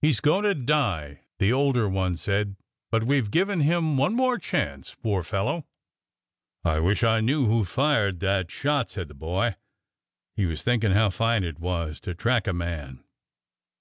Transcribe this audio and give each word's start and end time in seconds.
He 0.00 0.12
's 0.12 0.20
going 0.20 0.44
to 0.44 0.54
die,'^ 0.54 1.18
the 1.40 1.52
older 1.52 1.88
one 1.88 2.16
said; 2.16 2.54
but 2.92 3.02
we 3.02 3.18
Ve 3.18 3.28
given 3.30 3.58
him 3.58 3.96
one 3.96 4.14
more 4.14 4.38
chance, 4.38 4.94
poor 4.94 5.24
fellow!'' 5.24 5.66
I 6.74 6.78
wish 6.78 7.02
I 7.02 7.20
knew 7.20 7.46
who 7.46 7.64
fired 7.64 8.20
that 8.20 8.48
shot!'' 8.48 8.90
said 8.92 9.08
the 9.08 9.14
boy. 9.14 9.56
He 10.36 10.46
was 10.46 10.62
thinking 10.62 10.92
how 10.92 11.10
fine 11.10 11.42
it 11.42 11.58
was 11.58 11.98
to 12.02 12.14
track 12.14 12.46
a 12.46 12.52
man. 12.52 13.02